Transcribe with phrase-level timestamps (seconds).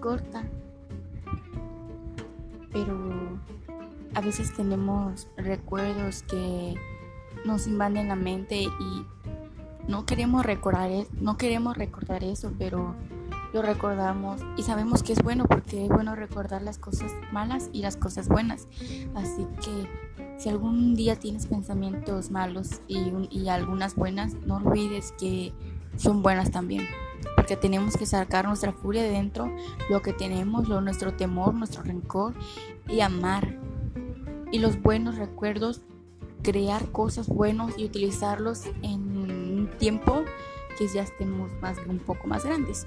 [0.00, 0.44] corta.
[2.72, 2.98] Pero
[4.14, 6.74] a veces tenemos recuerdos que
[7.44, 9.06] nos invaden la mente y
[9.88, 12.94] no queremos recordar, e, no queremos recordar eso, pero
[13.52, 17.82] lo recordamos y sabemos que es bueno porque es bueno recordar las cosas malas y
[17.82, 18.68] las cosas buenas.
[19.14, 19.88] Así que
[20.38, 25.52] si algún día tienes pensamientos malos y, y algunas buenas, no olvides que
[25.96, 26.86] son buenas también.
[27.42, 29.52] Porque tenemos que sacar nuestra furia de dentro,
[29.90, 32.34] lo que tenemos, lo, nuestro temor, nuestro rencor
[32.88, 33.58] y amar.
[34.52, 35.80] Y los buenos recuerdos,
[36.44, 40.22] crear cosas buenas y utilizarlos en un tiempo
[40.78, 42.86] que ya estemos más, un poco más grandes.